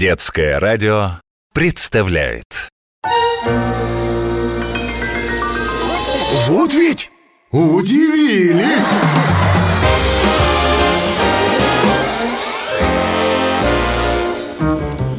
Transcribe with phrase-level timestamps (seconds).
[0.00, 1.20] Детское радио
[1.52, 2.70] представляет
[6.46, 7.10] Вот ведь
[7.50, 8.64] удивили!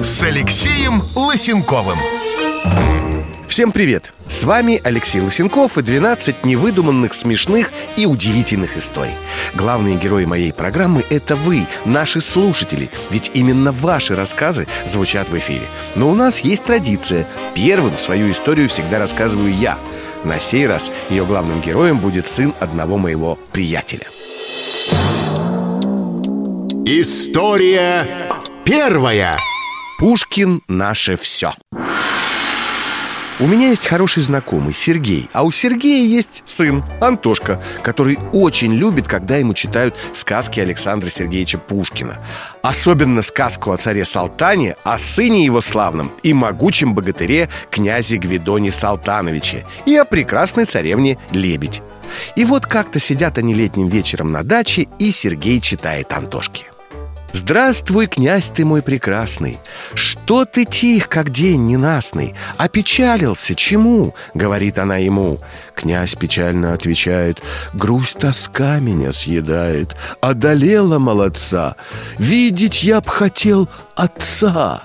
[0.01, 1.99] С Алексеем Лысенковым
[3.51, 4.13] Всем привет!
[4.29, 9.11] С вами Алексей Лысенков и 12 невыдуманных, смешных и удивительных историй.
[9.53, 15.63] Главные герои моей программы– это вы, наши слушатели, ведь именно ваши рассказы звучат в эфире.
[15.95, 17.27] Но у нас есть традиция.
[17.53, 19.77] Первым свою историю всегда рассказываю я.
[20.23, 24.07] На сей раз ее главным героем будет сын одного моего приятеля.
[26.85, 28.07] История
[28.63, 29.35] первая
[29.99, 31.51] Пушкин– наше все.
[33.39, 39.07] У меня есть хороший знакомый, Сергей А у Сергея есть сын, Антошка Который очень любит,
[39.07, 42.19] когда ему читают сказки Александра Сергеевича Пушкина.
[42.61, 49.65] Особенно сказку о царе Салтане О сыне его славном и могучем богатыре князе Гвидоне Салтановиче
[49.85, 51.81] И о прекрасной царевне Лебедь.
[52.35, 56.70] И вот как-то сидят они летним вечером на даче И Сергей читает Антошке
[57.33, 59.57] Здравствуй, князь ты мой прекрасный!
[59.93, 62.35] Что ты тих, как день ненастный?
[62.57, 64.13] Опечалился, чему?
[64.33, 65.39] Говорит она ему.
[65.73, 67.41] Князь печально отвечает.
[67.73, 69.95] Грусть тоска меня съедает.
[70.21, 71.75] Одолела молодца.
[72.17, 74.83] Видеть я б хотел отца!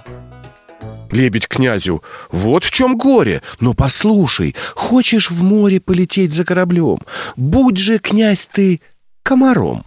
[1.11, 3.43] Лебедь князю Вот в чем горе!
[3.61, 6.99] Но послушай Хочешь в море полететь за кораблем?
[7.37, 8.81] Будь же, князь, ты
[9.23, 9.85] комаром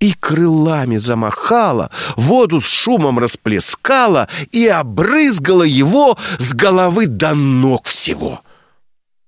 [0.00, 8.40] и крылами замахала, воду с шумом расплескала и обрызгала его с головы до ног всего.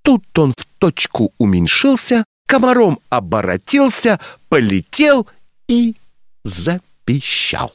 [0.03, 5.29] Тут он в точку уменьшился, комаром оборотился, полетел
[5.69, 5.95] и
[6.43, 7.73] запищал.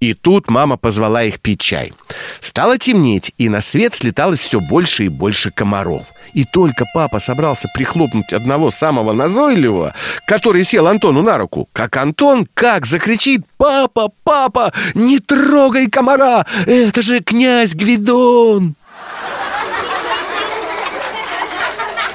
[0.00, 1.92] И тут мама позвала их пить чай.
[2.40, 6.06] Стало темнеть, и на свет слеталось все больше и больше комаров.
[6.32, 9.94] И только папа собрался прихлопнуть одного самого назойливого,
[10.26, 16.46] который сел Антону на руку, как Антон как закричит «Папа, папа, не трогай комара!
[16.66, 18.74] Это же князь Гвидон!»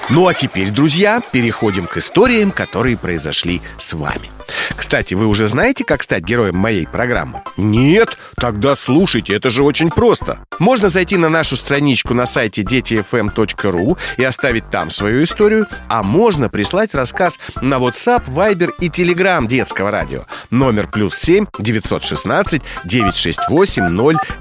[0.10, 4.35] Ну а теперь, друзья, переходим к историям, которые произошли с вами.
[4.76, 7.42] Кстати, вы уже знаете, как стать героем моей программы?
[7.58, 8.18] Нет?
[8.38, 10.40] Тогда слушайте, это же очень просто.
[10.60, 16.50] Можно зайти на нашу страничку на сайте детифm.ру и оставить там свою историю, а можно
[16.50, 20.24] прислать рассказ на WhatsApp, Viber и Telegram детского радио.
[20.50, 23.86] Номер плюс 7 916 968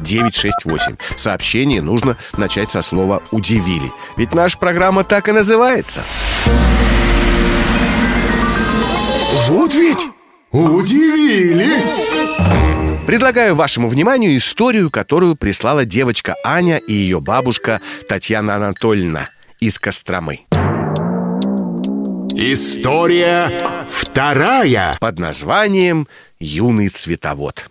[0.04, 0.96] 0968.
[1.16, 3.90] Сообщение нужно начать со слова «удивили».
[4.16, 6.02] Ведь наша программа так и называется.
[9.48, 10.06] Вот ведь
[10.52, 11.66] удивили!
[13.04, 19.26] Предлагаю вашему вниманию историю, которую прислала девочка Аня и ее бабушка Татьяна Анатольевна
[19.60, 20.42] из Костромы.
[22.36, 23.50] История
[23.90, 26.06] вторая Под названием
[26.38, 27.68] «Юный цветовод».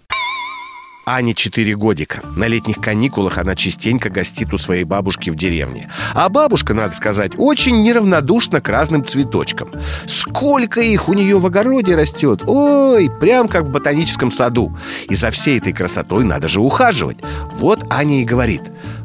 [1.05, 2.21] Ане 4 годика.
[2.37, 5.89] На летних каникулах она частенько гостит у своей бабушки в деревне.
[6.13, 9.69] А бабушка, надо сказать, очень неравнодушна к разным цветочкам.
[10.05, 12.43] Сколько их у нее в огороде растет!
[12.47, 14.77] Ой, прям как в ботаническом саду.
[15.09, 17.17] И за всей этой красотой надо же ухаживать.
[17.55, 18.63] Вот Аня и говорит.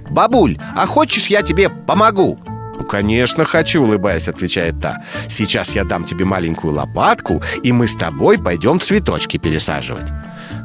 [0.09, 2.39] «Бабуль, а хочешь, я тебе помогу?»
[2.79, 7.95] «Ну, конечно, хочу»,— улыбаясь, отвечает та «Сейчас я дам тебе маленькую лопатку, и мы с
[7.95, 10.09] тобой пойдем цветочки пересаживать».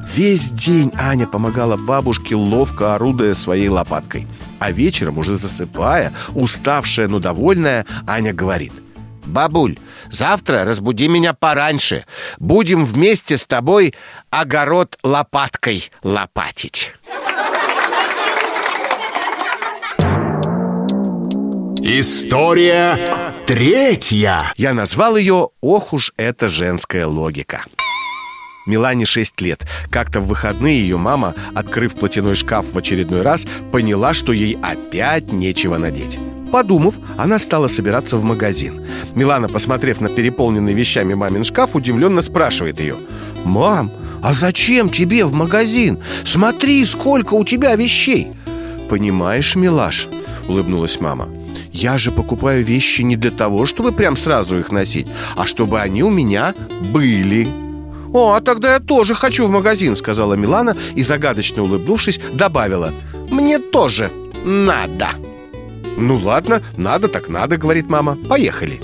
[0.05, 4.27] Весь день Аня помогала бабушке, ловко орудуя своей лопаткой.
[4.59, 8.73] А вечером, уже засыпая, уставшая, но довольная, Аня говорит
[9.25, 9.77] «Бабуль,
[10.11, 12.05] завтра разбуди меня пораньше.
[12.39, 13.93] Будем вместе с тобой
[14.29, 16.93] огород лопаткой лопатить».
[21.85, 27.65] История третья Я назвал ее «Ох уж эта женская логика».
[28.65, 29.67] Милане 6 лет.
[29.89, 35.31] Как-то в выходные ее мама, открыв платяной шкаф в очередной раз, поняла, что ей опять
[35.33, 36.17] нечего надеть.
[36.51, 38.85] Подумав, она стала собираться в магазин.
[39.15, 42.95] Милана, посмотрев на переполненный вещами мамин шкаф, удивленно спрашивает ее.
[43.43, 43.91] «Мам,
[44.21, 45.97] а зачем тебе в магазин?
[46.23, 48.27] Смотри, сколько у тебя вещей!»
[48.87, 50.07] «Понимаешь, милаш»,—
[50.47, 51.27] улыбнулась мама,
[51.71, 56.03] «я же покупаю вещи не для того, чтобы прям сразу их носить, а чтобы они
[56.03, 56.53] у меня
[56.91, 57.62] были».
[58.13, 62.93] «О, а тогда я тоже хочу в магазин»,— сказала Милана и, загадочно улыбнувшись, добавила
[63.31, 64.11] «Мне тоже
[64.45, 65.09] надо».
[65.97, 68.17] «Ну ладно, надо так надо»,— говорит мама.
[68.29, 68.79] «Поехали».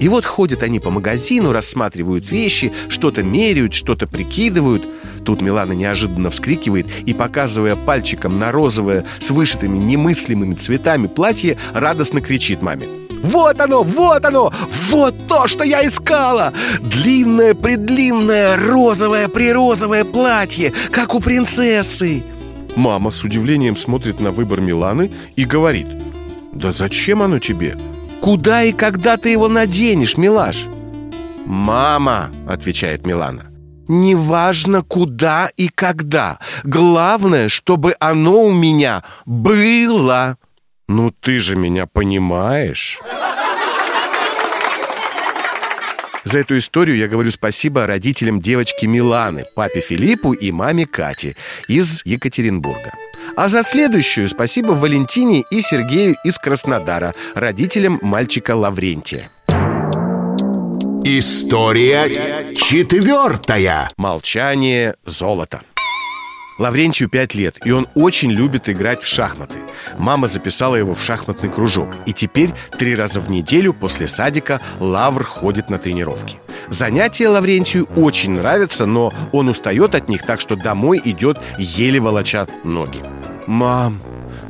[0.00, 4.82] И вот ходят они по магазину, рассматривают вещи, что-то меряют, что-то прикидывают.
[5.24, 12.20] Тут Милана неожиданно вскрикивает и, показывая пальчиком на розовое с вышитыми немыслимыми цветами платье, радостно
[12.20, 12.86] кричит маме.
[13.22, 14.52] Вот оно, вот оно,
[14.90, 16.52] вот то, что я искала!
[16.80, 22.22] Длинное-предлинное розовое-прирозовое платье, как у принцессы!
[22.76, 25.86] Мама с удивлением смотрит на выбор Миланы и говорит
[26.52, 27.76] Да зачем оно тебе?
[28.20, 30.66] Куда и когда ты его наденешь, милаш?
[31.44, 33.46] «Мама»,— отвечает Милана,
[33.88, 36.38] «неважно куда и когда.
[36.64, 40.36] Главное, чтобы оно у меня было».
[40.88, 43.00] «Ну ты же меня понимаешь».
[46.24, 51.36] За эту историю я говорю спасибо родителям девочки Миланы, папе Филиппу и маме Кате
[51.68, 52.92] из Екатеринбурга.
[53.36, 59.30] А за следующую спасибо Валентине и Сергею из Краснодара, родителям мальчика Лаврентия.
[61.04, 63.88] История четвертая.
[63.96, 65.62] Молчание золота.
[66.58, 69.56] Лаврентию 5 лет, и он очень любит играть в шахматы.
[69.98, 75.24] Мама записала его в шахматный кружок, и теперь три раза в неделю после садика Лавр
[75.24, 76.38] ходит на тренировки.
[76.68, 82.46] Занятия Лаврентию очень нравятся, но он устает от них, так что домой идет еле волоча
[82.64, 83.00] ноги.
[83.46, 84.00] «Мам,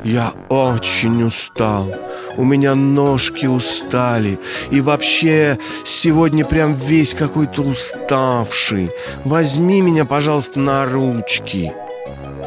[0.03, 1.93] я очень устал.
[2.35, 4.39] У меня ножки устали.
[4.71, 8.91] И вообще, сегодня прям весь какой-то уставший.
[9.23, 11.71] Возьми меня, пожалуйста, на ручки.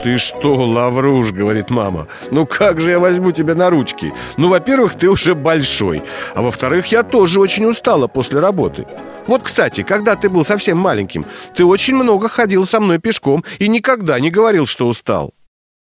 [0.02, 2.06] «Ты что, Лавруш?»— говорит мама.
[2.30, 4.12] «Ну как же я возьму тебя на ручки?
[4.36, 6.02] Ну, во-первых, ты уже большой,
[6.34, 8.86] а во-вторых, я тоже очень устала после работы.
[9.26, 11.24] Вот, кстати, когда ты был совсем маленьким,
[11.56, 15.34] ты очень много ходил со мной пешком и никогда не говорил, что устал».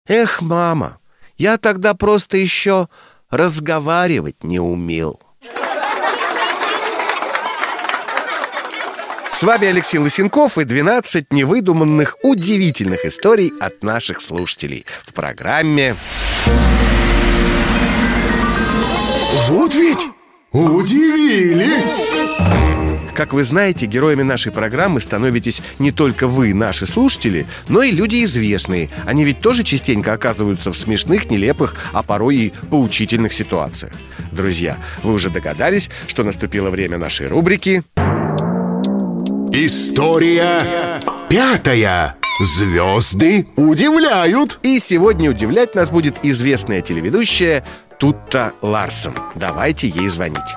[0.09, 0.99] «Эх, мама,
[1.37, 2.89] я тогда просто еще
[3.31, 5.21] разговаривать не умел.
[9.39, 15.95] С вами Алексей Лысенков и 12 невыдуманных удивительных историй от наших слушателей в программе
[19.47, 20.09] Вот ведь
[20.51, 21.85] удивили!
[23.15, 28.25] Как вы знаете, героями нашей программы становитесь не только вы, наши слушатели, но и люди
[28.25, 28.91] известные.
[29.07, 33.93] Они ведь тоже частенько оказываются в смешных, нелепых, а порой и поучительных ситуациях.
[34.33, 37.85] Друзья, вы уже догадались, что наступило время нашей рубрики
[39.53, 42.17] История пятая.
[42.41, 44.59] Звезды удивляют.
[44.63, 47.65] И сегодня удивлять нас будет известная телеведущая
[47.99, 49.15] Тутта Ларсон.
[49.35, 50.57] Давайте ей звонить.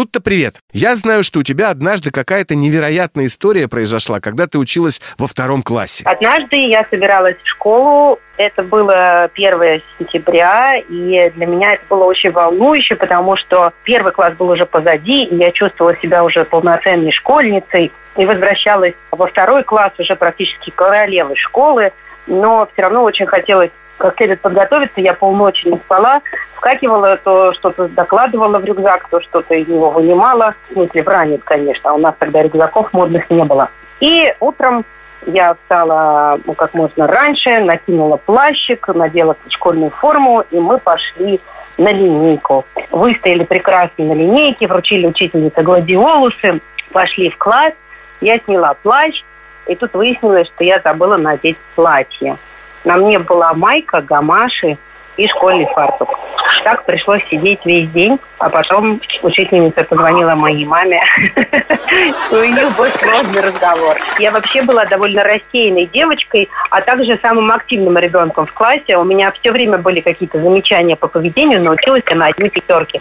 [0.00, 0.54] Тут-то привет.
[0.72, 5.62] Я знаю, что у тебя однажды какая-то невероятная история произошла, когда ты училась во втором
[5.62, 6.04] классе.
[6.06, 8.18] Однажды я собиралась в школу.
[8.38, 14.32] Это было 1 сентября, и для меня это было очень волнующе, потому что первый класс
[14.38, 19.92] был уже позади, и я чувствовала себя уже полноценной школьницей, и возвращалась во второй класс
[19.98, 21.92] уже практически королевой школы,
[22.26, 23.70] но все равно очень хотелось
[24.00, 25.00] как следует подготовиться.
[25.00, 26.20] Я полночи не спала,
[26.54, 30.54] вскакивала, то что-то докладывала в рюкзак, то что-то из него вынимала.
[30.70, 31.90] В смысле, в ранец, конечно.
[31.90, 33.68] А у нас тогда рюкзаков модных не было.
[34.00, 34.84] И утром
[35.26, 41.40] я встала ну, как можно раньше, накинула плащик, надела школьную форму, и мы пошли
[41.76, 42.64] на линейку.
[42.90, 46.60] Выстояли прекрасно на линейке, вручили учительнице гладиолусы,
[46.92, 47.72] пошли в класс.
[48.22, 49.22] Я сняла плащ,
[49.66, 52.38] и тут выяснилось, что я забыла надеть платье.
[52.84, 54.78] На мне была майка, гамаши
[55.16, 56.08] и школьный фартук.
[56.64, 61.00] Так пришлось сидеть весь день, а потом учительница позвонила моей маме.
[62.30, 63.96] У нее был сложный разговор.
[64.18, 68.96] Я вообще была довольно рассеянной девочкой, а также самым активным ребенком в классе.
[68.96, 73.00] У меня все время были какие-то замечания по поведению, но училась я на одни пятерки.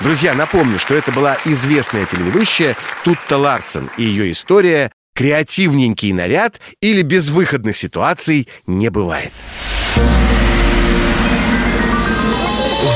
[0.00, 2.74] Друзья, напомню, что это была известная телеведущая
[3.04, 9.30] Тутта Ларсон и ее история Креативненький наряд или безвыходных ситуаций не бывает.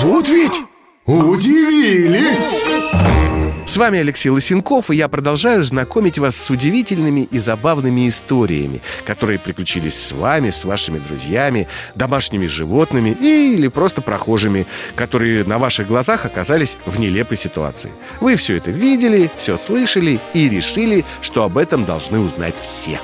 [0.00, 0.58] Вот ведь
[1.04, 2.22] удивили!
[3.66, 9.38] С вами Алексей Лысенков, и я продолжаю знакомить вас с удивительными и забавными историями, которые
[9.38, 16.26] приключились с вами, с вашими друзьями, домашними животными или просто прохожими, которые на ваших глазах
[16.26, 17.90] оказались в нелепой ситуации.
[18.20, 23.00] Вы все это видели, все слышали и решили, что об этом должны узнать все.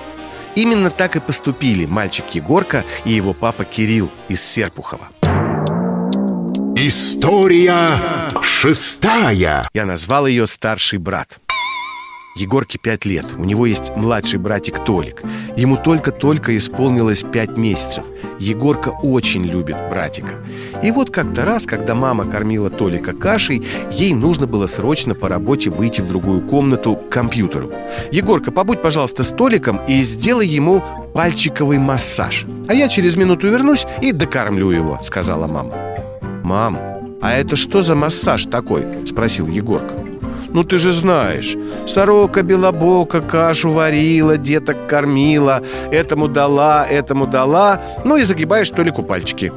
[0.56, 5.08] Именно так и поступили мальчик Егорка и его папа Кирилл из Серпухова.
[6.82, 8.00] История
[8.40, 9.68] шестая.
[9.74, 11.38] Я назвал ее «Старший брат».
[12.36, 13.26] Егорке пять лет.
[13.36, 15.22] У него есть младший братик Толик.
[15.58, 18.04] Ему только-только исполнилось пять месяцев.
[18.38, 20.30] Егорка очень любит братика.
[20.82, 25.68] И вот как-то раз, когда мама кормила Толика кашей, ей нужно было срочно по работе
[25.68, 27.70] выйти в другую комнату к компьютеру.
[28.10, 30.82] Егорка, побудь, пожалуйста, с Толиком и сделай ему
[31.12, 32.46] пальчиковый массаж.
[32.68, 35.74] А я через минуту вернусь и докормлю его, сказала мама.
[36.42, 36.78] Мам,
[37.22, 38.84] а это что за массаж такой?
[39.06, 39.94] Спросил Егорка.
[40.52, 41.56] Ну ты же знаешь,
[41.86, 49.52] сорока белобока кашу варила, деток кормила, этому дала, этому дала, ну и загибаешь Толику пальчики.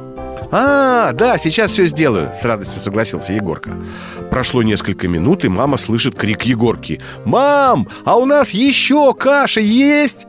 [0.56, 3.72] «А, да, сейчас все сделаю»,— с радостью согласился Егорка
[4.30, 10.26] Прошло несколько минут, и мама слышит крик Егорки «Мам, а у нас еще каша есть?»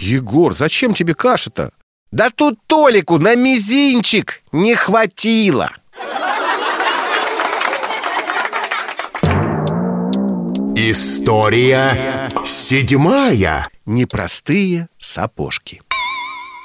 [0.00, 1.70] «Егор, зачем тебе каша-то?»
[2.10, 5.70] «Да тут Толику на мизинчик не хватило!»
[10.82, 15.82] История седьмая Непростые сапожки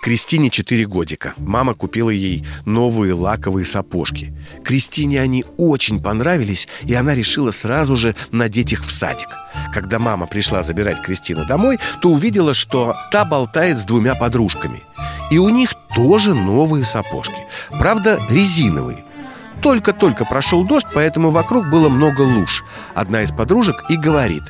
[0.01, 1.34] Кристине 4 годика.
[1.36, 4.34] Мама купила ей новые лаковые сапожки.
[4.63, 9.27] Кристине они очень понравились, и она решила сразу же надеть их в садик.
[9.74, 14.81] Когда мама пришла забирать Кристину домой, то увидела, что та болтает с двумя подружками.
[15.29, 17.48] И у них тоже новые сапожки.
[17.72, 19.03] Правда, резиновые–
[19.62, 22.64] только-только прошел дождь, поэтому вокруг было много луж.
[22.94, 24.44] Одна из подружек и говорит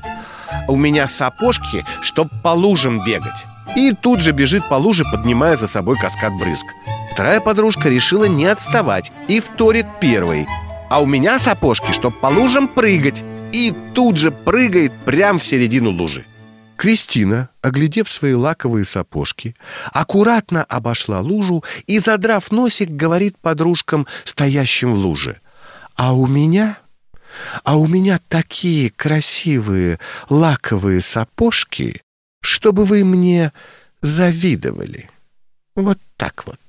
[0.67, 3.45] «У меня сапожки, чтоб по лужам бегать».
[3.75, 6.65] И тут же бежит по луже, поднимая за собой каскад брызг.
[7.13, 10.47] Вторая подружка решила не отставать и вторит первой.
[10.89, 13.23] «А у меня сапожки, чтоб по лужам прыгать».
[13.51, 16.25] И тут же прыгает прямо в середину лужи.
[16.77, 19.55] Кристина, оглядев свои лаковые сапожки,
[19.93, 25.41] аккуратно обошла лужу и, задрав носик, говорит подружкам, стоящим в луже.
[25.95, 26.77] «А у меня...
[27.65, 32.01] А у меня такие красивые лаковые сапожки,
[32.41, 33.51] чтобы вы мне
[34.01, 35.09] завидовали.
[35.75, 36.59] Вот так вот».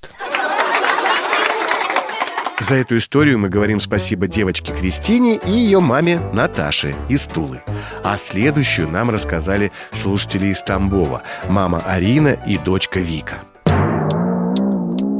[2.60, 7.60] За эту историю мы говорим спасибо девочке Кристине и ее маме Наташе из Тулы.
[8.02, 13.42] А следующую нам рассказали слушатели из Тамбова, мама Арина и дочка Вика.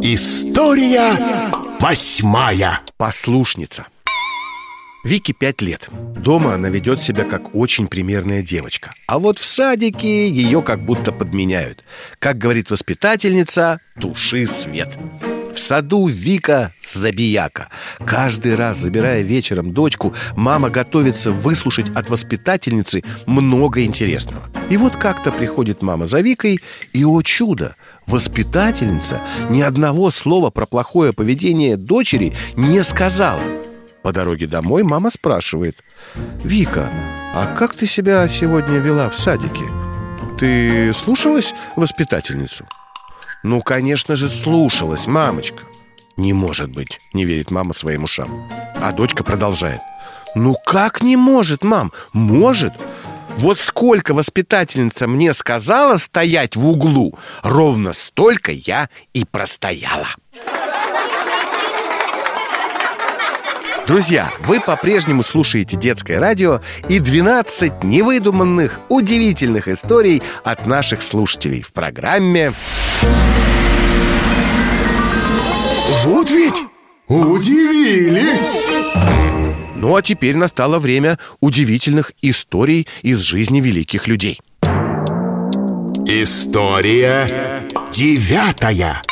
[0.03, 1.13] История
[1.79, 3.87] восьмая Послушница
[5.05, 5.89] Вике пять лет.
[6.17, 8.91] Дома она ведет себя как очень примерная девочка.
[9.07, 11.85] А вот в садике ее как будто подменяют.
[12.19, 14.89] Как говорит воспитательница, туши свет.
[15.57, 17.69] В саду Вика забияка.
[18.05, 24.43] Каждый раз, забирая вечером дочку, мама готовится выслушать от воспитательницы много интересного.
[24.69, 26.61] И вот как-то приходит мама за Викой,
[26.93, 27.75] и, о чудо,
[28.07, 33.41] воспитательница ни одного слова про плохое поведение дочери не сказала.
[34.03, 35.83] По дороге домой мама спрашивает
[36.45, 36.91] «Вика,
[37.35, 39.65] а как ты себя сегодня вела в садике?
[40.39, 42.67] Ты слушалась воспитательницу?»
[43.43, 45.65] Ну, конечно же, слушалась, мамочка
[46.17, 49.81] Не может быть, не верит мама своим ушам А дочка продолжает
[50.35, 51.93] Ну как не может, мам?
[52.13, 52.73] Может
[53.37, 60.09] вот сколько воспитательница мне сказала стоять в углу, ровно столько я и простояла.
[63.87, 71.73] Друзья, вы по-прежнему слушаете детское радио и 12 невыдуманных, удивительных историй от наших слушателей в
[71.73, 72.53] программе
[76.05, 76.63] Вот ведь
[77.07, 78.25] удивили!
[79.77, 84.41] Ну а теперь настало время удивительных историй из жизни великих людей.
[86.07, 87.29] История
[87.93, 89.03] девятая.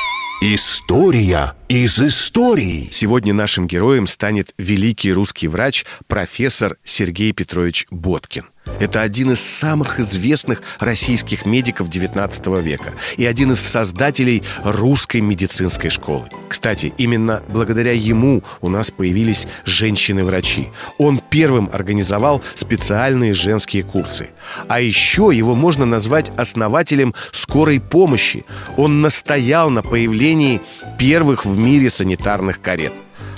[0.40, 2.88] История из истории.
[2.90, 8.46] Сегодня нашим героем станет великий русский врач профессор Сергей Петрович Боткин.
[8.80, 15.90] Это один из самых известных российских медиков XIX века и один из создателей русской медицинской
[15.90, 16.28] школы.
[16.48, 20.68] Кстати, именно благодаря ему у нас появились женщины-врачи.
[20.98, 24.30] Он первым организовал специальные женские курсы.
[24.68, 28.44] А еще его можно назвать основателем скорой помощи.
[28.76, 30.60] Он настоял на появлении
[30.98, 32.92] первых в мире санитарных карет.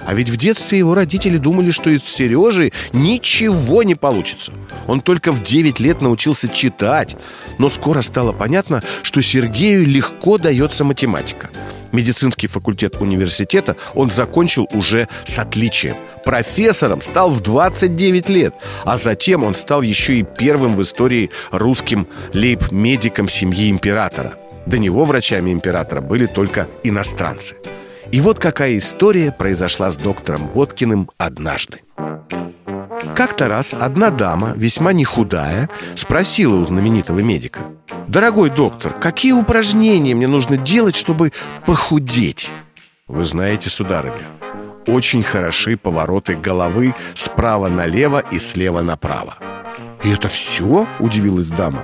[0.06, 4.52] А ведь в детстве его родители думали, что из Сережи ничего не получится.
[4.86, 7.16] Он только в 9 лет научился читать.
[7.58, 11.50] Но скоро стало понятно, что Сергею легко дается математика.
[11.92, 15.96] Медицинский факультет университета он закончил уже с отличием.
[16.24, 22.06] Профессором стал в 29 лет, а затем он стал еще и первым в истории русским
[22.32, 24.34] лейб-медиком семьи императора.
[24.66, 27.54] До него врачами императора были только иностранцы–
[28.12, 31.80] и вот какая история произошла с доктором Боткиным однажды.
[33.14, 37.60] Как-то раз одна дама, весьма не худая, спросила у знаменитого медика
[38.08, 41.32] «Дорогой доктор, какие упражнения мне нужно делать, чтобы
[41.64, 42.50] похудеть?»
[43.08, 44.16] Вы знаете, сударыня,
[44.86, 49.34] очень хороши повороты головы справа налево и слева направо
[50.04, 51.82] «И это все?»– удивилась дама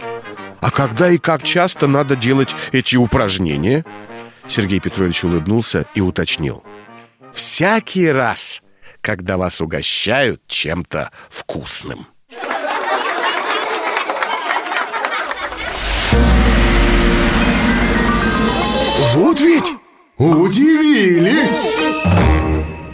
[0.61, 3.85] «А когда и как часто надо делать эти упражнения?»
[4.47, 6.63] Сергей Петрович улыбнулся и уточнил
[7.33, 8.63] «Всякий раз,
[9.01, 12.07] когда вас угощают чем-то вкусным.
[19.15, 19.71] Вот ведь
[20.17, 21.83] удивили!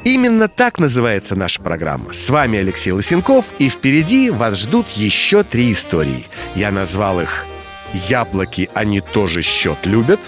[0.05, 2.13] Именно так называется наша программа.
[2.13, 6.27] С вами Алексей Лысенков, и впереди вас ждут еще три истории.
[6.55, 7.45] Я назвал их
[7.93, 10.21] «Яблоки они тоже счет любят»,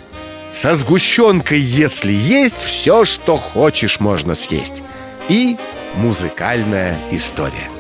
[0.52, 4.83] «Со сгущенкой, если есть, все, что хочешь, можно съесть»
[5.30, 5.57] и
[5.95, 7.71] музыкальная история.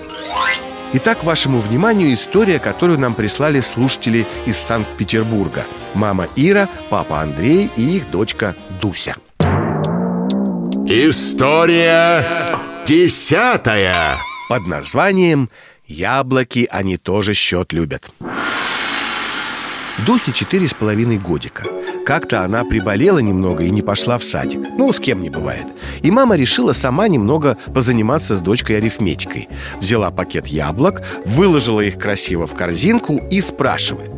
[0.92, 5.66] Итак, вашему вниманию история, которую нам прислали слушатели из Санкт-Петербурга.
[5.94, 9.16] Мама Ира, папа Андрей и их дочка Дуся.
[10.86, 12.46] История
[12.86, 14.16] десятая
[14.48, 15.50] Под названием
[15.86, 18.10] «Яблоки они тоже счет любят».
[20.06, 21.64] Дусе четыре с половиной годика–
[22.10, 24.58] как-то она приболела немного и не пошла в садик.
[24.76, 25.68] Ну, с кем не бывает.
[26.02, 29.48] И мама решила сама немного позаниматься с дочкой арифметикой.
[29.78, 34.10] Взяла пакет яблок, выложила их красиво в корзинку и спрашивает.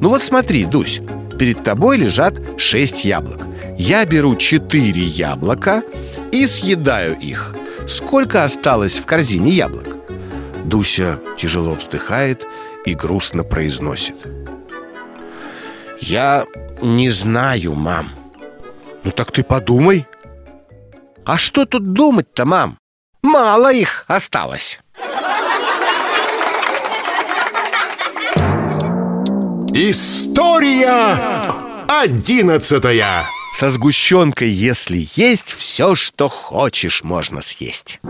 [0.00, 1.00] Ну вот смотри, Дусь,
[1.38, 3.46] перед тобой лежат шесть яблок.
[3.78, 5.84] Я беру четыре яблока
[6.32, 7.54] и съедаю их.
[7.86, 9.98] Сколько осталось в корзине яблок?
[10.64, 12.44] Дуся тяжело вздыхает
[12.84, 14.16] и грустно произносит.
[16.00, 16.44] Я
[16.80, 18.08] не знаю, мам.
[19.04, 20.06] Ну так ты подумай.
[21.24, 22.78] А что тут думать-то, мам?
[23.22, 24.78] Мало их осталось.
[29.72, 31.42] История
[31.88, 33.26] одиннадцатая.
[33.54, 38.00] Со сгущенкой, если есть, все, что хочешь, можно съесть.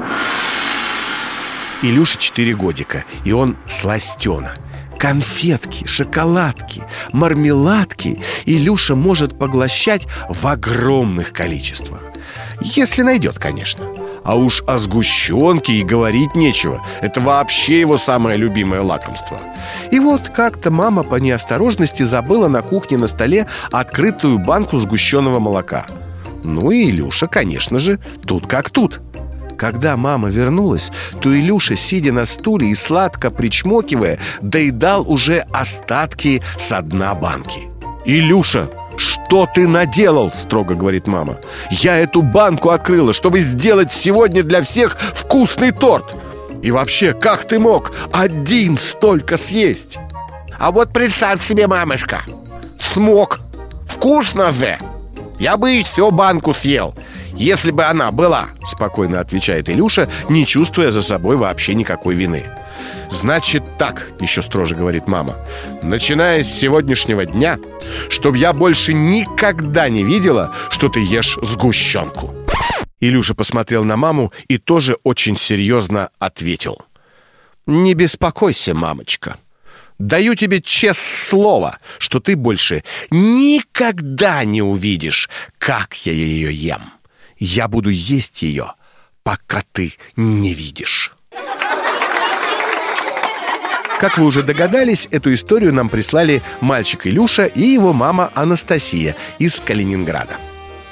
[1.83, 4.57] Илюше 4 годика, и он сластена–
[4.99, 12.01] Конфетки, шоколадки, мармеладки Илюша может поглощать в огромных количествах.
[12.61, 13.85] Если найдет, конечно.
[14.25, 16.83] А уж о сгущенке и говорить нечего.
[17.01, 19.39] Это вообще его самое любимое лакомство.
[19.93, 25.87] И вот как-то мама по неосторожности забыла на кухне на столе открытую банку сгущенного молока.
[26.43, 29.01] Ну и Илюша, конечно же, тут как тут
[29.57, 30.91] когда мама вернулась,
[31.21, 37.69] то Илюша, сидя на стуле и сладко причмокивая, доедал уже остатки с дна банки.
[38.05, 41.39] «Илюша, что ты наделал?»– строго говорит мама.
[41.71, 46.15] «Я эту банку открыла, чтобы сделать сегодня для всех вкусный торт.
[46.63, 49.99] И вообще, как ты мог один столько съесть?»
[50.59, 52.23] «А вот представь себе, мамочка,
[52.81, 53.41] смог.
[53.87, 54.79] Вкусно же!
[55.39, 56.95] Я бы всю банку съел.
[57.35, 62.45] Если бы она была, спокойно отвечает Илюша, не чувствуя за собой вообще никакой вины.
[63.11, 65.37] Значит так, еще строже говорит мама
[65.83, 67.59] Начиная с сегодняшнего дня
[68.09, 72.35] Чтоб я больше никогда не видела, что ты ешь сгущенку
[73.01, 76.79] Илюша посмотрел на маму и тоже очень серьезно ответил
[77.67, 79.37] Не беспокойся, мамочка
[79.99, 85.29] Даю тебе честное слово, что ты больше никогда не увидишь,
[85.59, 86.93] как я ее ем.
[87.39, 88.73] Я буду есть ее,
[89.23, 91.13] пока ты не видишь.
[93.99, 99.61] Как вы уже догадались, эту историю нам прислали мальчик Илюша и его мама Анастасия из
[99.61, 100.37] Калининграда.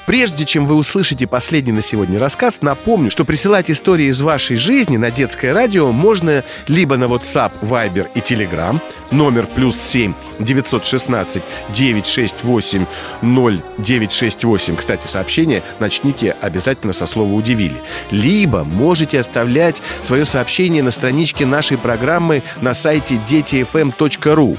[0.05, 4.97] Прежде чем вы услышите последний на сегодня рассказ, напомню, что присылать истории из вашей жизни
[4.97, 8.79] на детское радио можно либо на WhatsApp, Viber и Telegram,
[9.11, 12.85] номер плюс 7 916 968
[13.21, 14.75] 0968.
[14.75, 17.77] Кстати, сообщение начните обязательно со слова «удивили».
[18.11, 24.57] Либо можете оставлять свое сообщение на страничке нашей программы на сайте детифм.ру.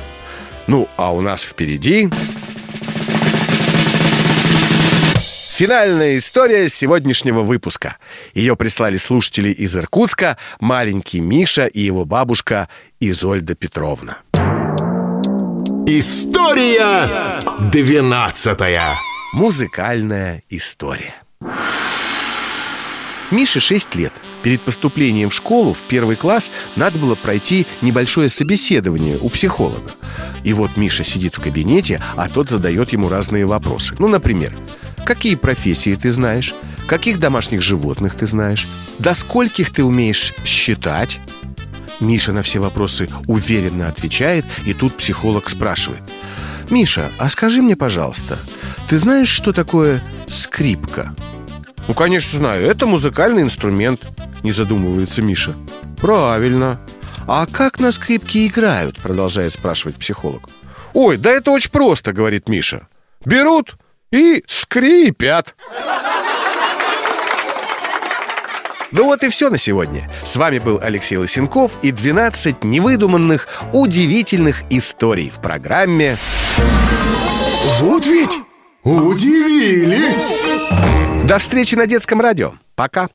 [0.67, 2.11] Ну, а у нас впереди...
[5.57, 7.97] Финальная история сегодняшнего выпуска.
[8.35, 12.69] Ее прислали слушатели из Иркутска, маленький Миша и его бабушка
[13.01, 14.19] Изольда Петровна.
[15.87, 17.41] История
[17.73, 18.83] двенадцатая.
[19.33, 21.15] Музыкальная история.
[23.31, 24.13] Мише 6 лет.
[24.43, 29.91] Перед поступлением в школу в первый класс надо было пройти небольшое собеседование у психолога.
[30.45, 33.95] И вот Миша сидит в кабинете, а тот задает ему разные вопросы.
[33.99, 34.55] Ну, например,
[35.07, 36.53] Какие профессии ты знаешь?
[36.89, 38.67] Каких домашних животных ты знаешь?
[38.99, 41.21] До скольких ты умеешь считать?
[42.01, 46.03] Миша на все вопросы уверенно отвечает, и тут психолог спрашивает.
[46.71, 48.37] Миша, а скажи мне, пожалуйста,
[48.89, 51.15] ты знаешь, что такое скрипка?
[51.87, 52.67] Ну, конечно, знаю.
[52.67, 54.09] Это музыкальный инструмент,
[54.43, 55.55] не задумывается Миша.
[56.01, 56.81] Правильно.
[57.29, 58.97] А как на скрипке играют?
[58.97, 60.49] Продолжает спрашивать психолог.
[60.95, 62.89] Ой, да это очень просто, говорит Миша.
[63.25, 63.77] Берут
[64.11, 65.55] и скрипят.
[68.93, 70.11] Ну вот и все на сегодня.
[70.25, 76.17] С вами был Алексей Лысенков и 12 невыдуманных, удивительных историй в программе
[77.81, 78.39] Вот ведь
[78.85, 80.15] удивили!
[81.27, 82.55] До встречи на детском радио.
[82.77, 83.05] Пока.